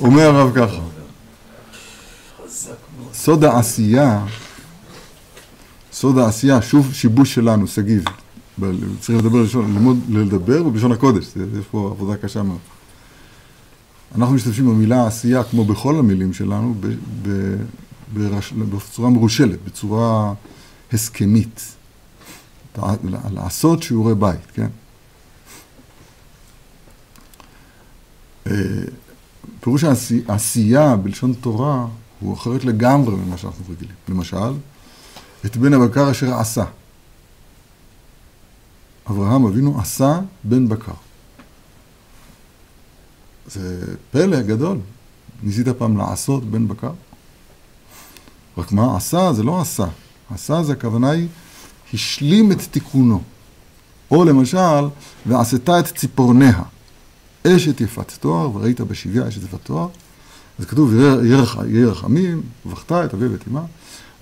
[0.00, 0.80] אומר הרב ככה,
[3.12, 4.26] סוד העשייה,
[5.92, 8.04] סוד העשייה, שוב שיבוש שלנו, שגיב.
[9.00, 11.26] צריך לדבר לשון, ללמוד לדבר בלשון הקודש,
[11.60, 12.58] יש פה עבודה קשה מאוד.
[14.14, 16.74] אנחנו משתמשים במילה עשייה, כמו בכל המילים שלנו,
[18.70, 20.34] בצורה מרושלת, בצורה
[20.92, 21.74] הסכמית.
[23.30, 24.68] לעשות שיעורי בית, כן?
[29.60, 29.84] פירוש
[30.28, 31.86] העשייה בלשון תורה
[32.20, 33.94] הוא אחרת לגמרי ממה שאנחנו רגילים.
[34.08, 34.52] למשל,
[35.46, 36.64] את בן הבקר אשר עשה.
[39.10, 40.92] אברהם אבינו עשה בן בקר.
[43.46, 44.78] זה פלא גדול.
[45.42, 46.92] ניסית פעם לעשות בן בקר?
[48.58, 49.86] רק מה, עשה זה לא עשה.
[50.34, 51.28] עשה זה הכוונה היא,
[51.94, 53.22] השלים את תיקונו.
[54.10, 54.88] או למשל,
[55.26, 56.62] ועשתה את ציפורניה.
[57.46, 59.88] אשת יפת תואר, וראית בשביה אשת יפת תואר.
[60.58, 63.62] אז כתוב, יהיה רחמים, ובכתה את אבי ואת אמה.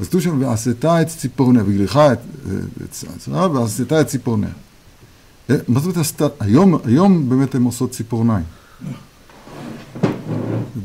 [0.00, 2.18] אז כתוב שם, ועשתה את ציפורניה, וגליחה את
[3.18, 4.50] צרה, ועשתה את ציפורניה.
[5.50, 8.44] אה, מה זאת אומרת, היום, היום באמת הן עושות ציפורניים.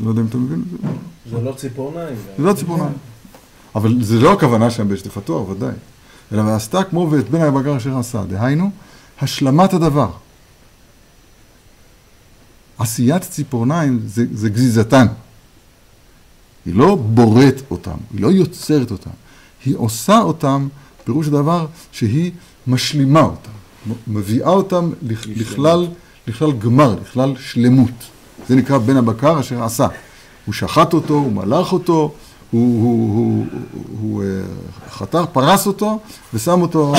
[0.04, 0.88] לא יודע אם אתה מבין את זה.
[1.32, 2.16] זה לא ציפורניים.
[2.38, 2.94] זה לא ציפורניים.
[3.76, 5.72] אבל זה לא הכוונה שם באשת התואר, ודאי.
[6.32, 8.24] אלא ועשתה כמו ואת בן הבקר אשר עשה.
[8.24, 8.72] דהיינו,
[9.22, 10.10] השלמת הדבר.
[12.78, 15.08] עשיית ציפורניים זה, זה גזיזתן.
[16.66, 19.10] היא לא בוראת אותם, היא לא יוצרת אותם.
[19.66, 20.68] היא עושה אותם,
[21.04, 22.32] פירוש הדבר שהיא
[22.68, 23.52] משלימה אותם,
[24.08, 24.90] מביאה אותם
[25.36, 25.88] לכלל,
[26.28, 27.92] לכלל גמר, לכלל שלמות.
[28.48, 29.88] זה נקרא בן הבקר אשר עשה.
[30.46, 32.14] הוא שחט אותו, הוא מלך אותו,
[32.52, 34.24] הוא, הוא, הוא, הוא, הוא
[34.90, 36.00] חתר, פרס אותו
[36.34, 36.94] ושם אותו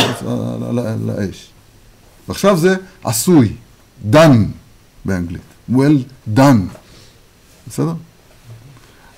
[0.68, 1.46] על האש.
[2.28, 3.52] ועכשיו זה עשוי,
[4.04, 4.44] דן
[5.04, 6.76] באנגלית, well done,
[7.68, 7.94] בסדר?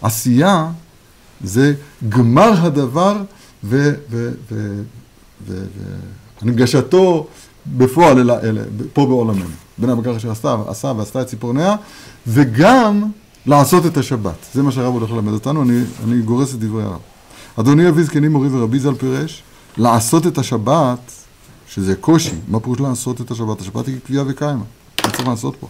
[0.02, 0.70] עשייה
[1.44, 1.75] זה
[2.08, 3.22] גמר הדבר
[6.43, 7.26] והנגשתו
[7.66, 8.59] בפועל אל, אל,
[8.93, 9.44] פה בעולמנו.
[9.78, 11.76] בן הבקר אשר עשה, עשה ועשתה את ציפורניה,
[12.26, 13.03] וגם
[13.47, 14.47] לעשות את השבת.
[14.54, 17.00] זה מה שהרב הולך ללמד אותנו, אני, אני גורס את דברי הרב.
[17.56, 19.43] אדוני אבי זקנים מורי ורבי ז"ל פירש,
[19.76, 21.12] לעשות את השבת,
[21.69, 23.60] שזה קושי, מה פירוש לעשות את השבת?
[23.60, 24.65] השבת היא קביעה וקיימה,
[25.04, 25.69] מה צריך לעשות פה?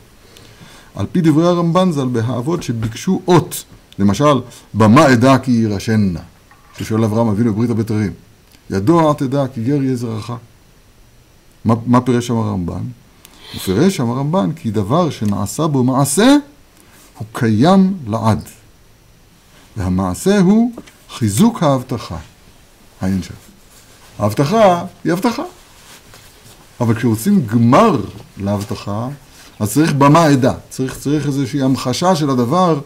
[0.97, 3.65] על פי דברי הרמב"ן ז"ל בהאבות שביקשו אות,
[3.99, 4.41] למשל,
[4.75, 6.21] במה אדע כי יירשנה,
[6.79, 8.13] ששואל אברהם אבינו בברית הבתרים.
[8.71, 10.33] ידוע תדע כי גר יהיה זרעך.
[11.65, 12.83] מה, מה פירש שם הרמב"ן?
[13.53, 16.37] הוא פירש שם הרמב"ן כי דבר שנעשה בו מעשה
[17.19, 18.49] הוא קיים לעד.
[19.77, 20.73] והמעשה הוא
[21.11, 22.17] חיזוק ההבטחה.
[23.01, 23.35] העין שם.
[24.19, 25.43] ההבטחה היא הבטחה.
[26.81, 28.01] אבל כשרוצים גמר
[28.37, 29.09] להבטחה,
[29.61, 30.55] אז צריך במה עדה.
[30.69, 32.81] צריך, צריך איזושהי המחשה של הדבר,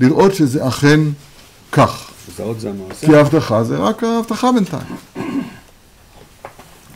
[0.00, 1.00] לראות שזה אכן
[1.72, 2.10] כך.
[3.00, 4.96] כי ההבטחה זה רק ההבטחה בינתיים.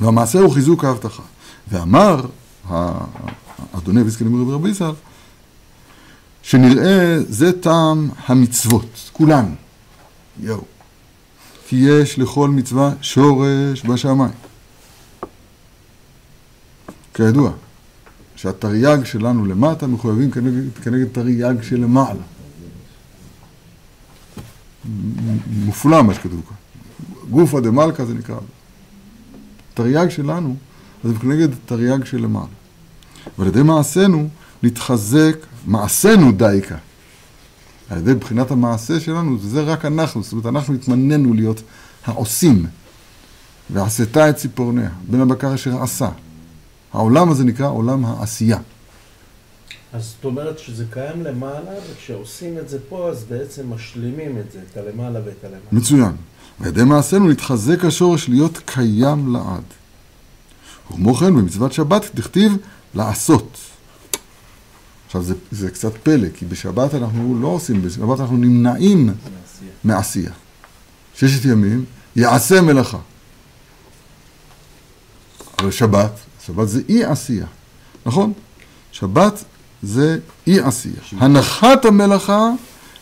[0.00, 1.22] והמעשה הוא חיזוק ההבטחה.
[1.69, 2.20] ואמר
[3.72, 4.92] אדוני ויזקנים רבי ז"ל,
[6.43, 9.54] שנראה זה טעם המצוות, כולן.
[10.41, 10.62] יואו.
[11.69, 14.32] כי יש לכל מצווה שורש בשמיים.
[17.14, 17.50] כידוע,
[18.36, 22.22] שהתרי"ג שלנו למטה מחויבים כנגד, כנגד תרי"ג שלמעלה.
[25.64, 26.56] מופלא מה שכתוב כאן.
[27.30, 28.36] גופא דמלכא זה נקרא.
[29.75, 30.56] תרי"ג שלנו,
[31.04, 32.46] אז זה כנגד תרי"ג שלמעלה.
[33.38, 34.28] ועל ידי מעשינו
[34.62, 35.36] נתחזק,
[35.66, 36.76] מעשינו דייקה.
[37.91, 41.62] על ידי בחינת המעשה שלנו, זה רק אנחנו, זאת אומרת, אנחנו התמננו להיות
[42.04, 42.66] העושים.
[43.70, 46.08] ועשתה את ציפורניה, בן הבקר אשר עשה.
[46.96, 48.58] העולם הזה נקרא עולם העשייה.
[49.92, 54.58] אז זאת אומרת שזה קיים למעלה, וכשעושים את זה פה, אז בעצם משלימים את זה,
[54.72, 55.62] את הלמעלה ואת הלמעלה.
[55.72, 56.12] מצוין.
[56.60, 59.62] ועל ידי מעשינו נתחזק השורש להיות קיים לעד.
[60.90, 62.56] וכמו כן, במצוות שבת תכתיב
[62.94, 63.58] לעשות.
[65.06, 69.14] עכשיו זה, זה קצת פלא, כי בשבת אנחנו לא עושים, בשבת אנחנו נמנעים
[69.84, 70.32] מעשייה.
[71.14, 71.84] ששת ימים
[72.16, 72.99] יעשה מלאכה.
[75.58, 76.12] אבל שבת,
[76.46, 77.46] שבת זה אי עשייה,
[78.06, 78.32] נכון?
[78.93, 79.44] שבת
[79.82, 80.94] זה אי עשייה.
[81.12, 82.50] הנחת המלאכה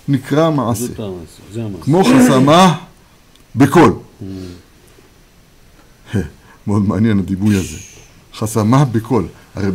[0.09, 0.87] נקרא מעשה.
[1.81, 2.79] כמו חסמה
[3.57, 3.93] בקול.
[4.21, 4.25] Mm.
[6.67, 7.77] מאוד מעניין הדיבוי הזה.
[8.35, 9.27] חסמה בקול.
[9.55, 9.69] הרי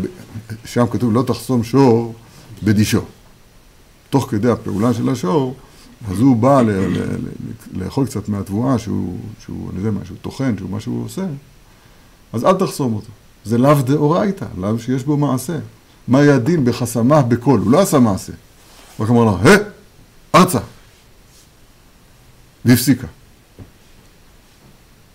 [0.65, 2.13] שם כתוב לא תחסום שור
[2.63, 3.01] בדישו.
[4.09, 5.55] תוך כדי הפעולה של השור,
[6.07, 6.61] אז הוא בא
[7.73, 11.25] לאכול קצת מהתבואה שהוא, שהוא, אני יודע מה, שהוא טוחן, שהוא מה שהוא עושה,
[12.33, 13.11] אז אל תחסום אותו.
[13.45, 15.57] זה לאו דאורייתא, לאו שיש בו מעשה.
[16.07, 17.59] מה יהיה הדין בחסמה בקול?
[17.59, 18.33] הוא לא עשה מעשה.
[18.99, 19.57] רק אמר לה, היי,
[20.35, 20.59] ארצה.
[22.65, 23.07] והפסיקה.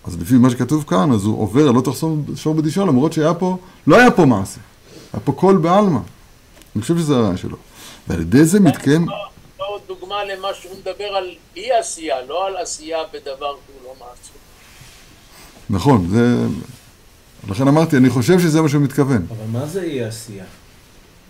[0.05, 3.59] אז לפי מה שכתוב כאן, אז הוא עובר, לא תחסום שור בדישו, למרות שהיה פה,
[3.87, 4.61] לא היה פה מעשה.
[5.13, 6.01] היה פה קול בעלמא.
[6.77, 7.57] אני חושב שזה הרעיון שלו.
[8.09, 9.09] ועל ידי זה מתקיים...
[9.59, 14.33] לא דוגמה למה שהוא מדבר על אי עשייה, לא על עשייה בדבר שהוא לא מעשה.
[15.71, 16.47] נכון, זה...
[17.51, 19.27] לכן אמרתי, אני חושב שזה מה שהוא מתכוון.
[19.31, 20.45] אבל מה זה אי עשייה?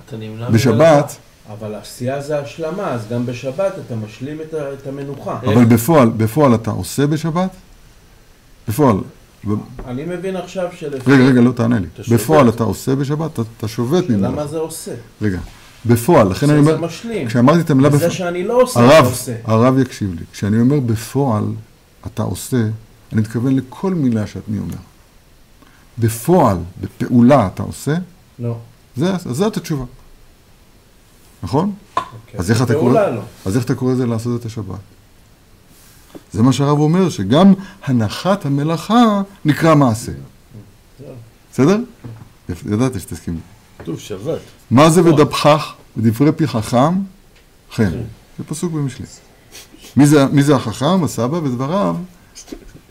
[0.07, 1.17] אתה נמנע בשבת.
[1.53, 5.39] אבל עשייה זה השלמה, אז גם בשבת אתה משלים את ה- את המנוחה.
[5.47, 7.51] אבל בפועל, בפועל אתה עושה בשבת?
[8.69, 8.97] בפועל.
[9.87, 11.13] אני מבין עכשיו שלפי...
[11.13, 11.87] רגע, רגע, לא תענה לי.
[12.15, 13.41] בפועל אתה עושה בשבת?
[13.41, 14.49] אתה- שובת למה ממנו.
[14.49, 14.93] זה עושה?
[15.23, 15.39] רגע.
[15.87, 17.29] בפועל, לכן אני זה זה אומר, משלים.
[17.29, 19.35] כשאמרתי את המילה בפועל, שאני לא עושה, הרב, עושה.
[19.45, 20.25] הרב יקשיב לי.
[20.33, 21.45] כשאני אומר בפועל
[22.07, 22.57] אתה עושה,
[23.13, 24.75] אני מתכוון לכל מילה שאני אומר.
[25.99, 27.95] בפועל, בפעולה אתה עושה,
[28.39, 28.59] לא.
[28.97, 29.85] זה, אז זאת התשובה.
[31.43, 31.73] נכון?
[31.97, 32.41] אוקיי.
[32.41, 32.93] אז איך אתה קורא?
[33.11, 33.21] לא.
[33.47, 34.79] אז איך אתה קורא לזה לעשות את השבת?
[36.33, 37.55] זה מה שהרב אומר, שגם
[37.85, 40.13] הנחת המלאכה נקרא מעשה.
[41.53, 41.79] בסדר?
[42.49, 43.41] ידעתי שתסכים.
[43.79, 44.39] כתוב שבת.
[44.71, 45.73] מה זה ודבחך?
[45.97, 46.95] ודברי פי חכם?
[47.73, 47.91] חן.
[48.39, 49.07] זה פסוק במשלי.
[49.97, 51.05] מי זה, החכם?
[51.05, 51.97] הסבא, ודבריו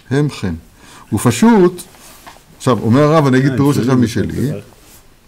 [0.10, 0.56] הם חן.
[1.10, 1.84] הוא פשוט,
[2.64, 4.52] עכשיו, אומר הרב, אני אגיד אה, פירוש עכשיו משלי.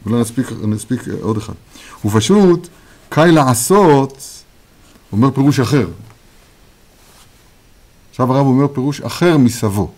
[0.05, 1.53] אולי נספיק, נספיק עוד אחד.
[2.01, 2.67] הוא פשוט,
[3.09, 4.23] קאי לעשות,
[5.11, 5.87] אומר פירוש אחר.
[8.09, 9.91] עכשיו הרב אומר פירוש אחר מסבו.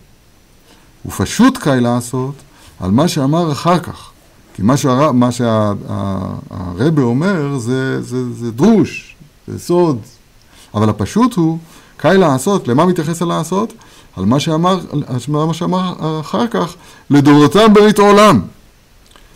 [1.02, 2.34] הוא פשוט קאי לעשות
[2.80, 4.10] על מה שאמר אחר כך.
[4.54, 9.16] כי מה שהרב, מה שהרבה אומר זה, זה, זה דרוש,
[9.48, 9.98] זה סוד.
[10.74, 11.58] אבל הפשוט הוא,
[11.96, 13.72] קאי לעשות, למה מתייחס הלעשות?
[14.18, 16.74] על מה שאמר, על מה שאמר אחר כך,
[17.10, 18.40] לדורותם ברית עולם.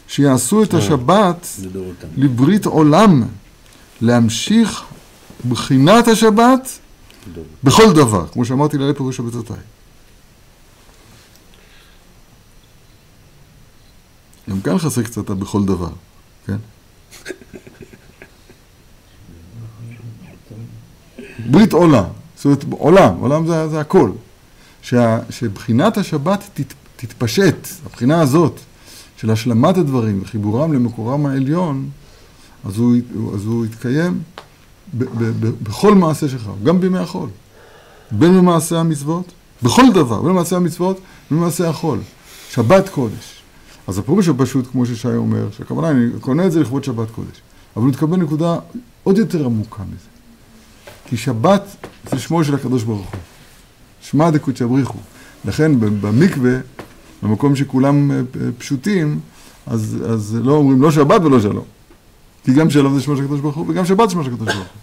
[0.08, 2.06] שיעשו את השבת לדורותם.
[2.16, 3.22] לברית עולם,
[4.00, 4.82] להמשיך
[5.48, 6.78] בחינת השבת.
[7.64, 9.56] בכל דבר, כמו שאמרתי לעלי פירוש הבצעותיי.
[14.50, 15.90] גם כאן חסר קצת בכל דבר,
[16.46, 16.56] כן?
[21.50, 22.04] ברית עולם,
[22.36, 24.10] זאת אומרת עולם, עולם זה, זה הכל.
[24.82, 28.60] שה, שבחינת השבת תת, תתפשט, הבחינה הזאת
[29.16, 31.88] של השלמת הדברים וחיבורם למקורם העליון,
[32.64, 32.96] אז הוא,
[33.34, 34.22] אז הוא יתקיים
[34.94, 37.28] ב, ב, ב, בכל מעשה שלך, גם בימי החול.
[38.10, 39.32] בין במעשה המצוות,
[39.62, 41.00] בכל דבר, בין במעשה המצוות
[41.30, 41.98] ובמעשה החול.
[42.50, 43.42] שבת קודש.
[43.86, 47.40] אז הפירוש הפשוט, כמו ששי אומר, שהכוונה, אני קונה את זה לכבוד שבת קודש.
[47.76, 48.56] אבל הוא מתכוון לנקודה
[49.02, 50.08] עוד יותר עמוקה מזה.
[51.06, 53.20] כי שבת זה שמו של הקדוש ברוך הוא.
[54.12, 54.98] שמע דקודשא בריחו.
[55.44, 56.52] לכן במקווה,
[57.22, 58.16] במקום שכולם אה,
[58.58, 59.20] פשוטים,
[59.66, 61.64] אז, אז לא אומרים לא שבת ולא שלום.
[62.44, 64.58] כי גם שלום זה שמו של הקדוש ברוך הוא, וגם שבת שמו של הקדוש ברוך
[64.58, 64.80] הוא.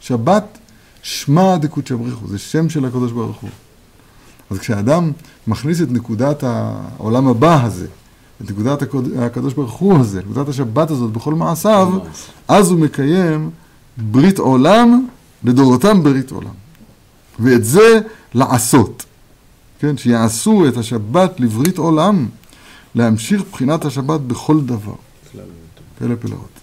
[0.00, 0.58] שבת,
[1.02, 3.50] שמע דקודשא בריחו, זה שם של הקדוש ברוך הוא.
[4.50, 5.10] אז כשאדם
[5.46, 7.86] מכניס את נקודת העולם הבא הזה,
[8.44, 11.92] את נקודת הקוד- הקדוש ברוך הוא הזה, נקודת השבת הזאת בכל מעשיו,
[12.48, 13.50] אז הוא מקיים
[13.96, 15.06] ברית עולם
[15.44, 16.52] לדורותם ברית עולם.
[17.40, 18.00] ואת זה
[18.34, 19.04] לעשות.
[19.78, 22.28] כן, שיעשו את השבת לברית עולם,
[22.94, 24.94] להמשיך בחינת השבת בכל דבר.
[25.98, 26.61] פלא פלאות.